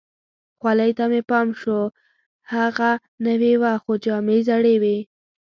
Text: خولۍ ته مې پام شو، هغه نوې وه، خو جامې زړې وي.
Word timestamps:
خولۍ 0.59 0.91
ته 0.97 1.05
مې 1.11 1.21
پام 1.29 1.47
شو، 1.61 1.79
هغه 2.53 2.91
نوې 3.25 3.53
وه، 3.61 3.73
خو 3.83 3.91
جامې 4.03 4.37
زړې 4.49 4.75
وي. 4.83 4.97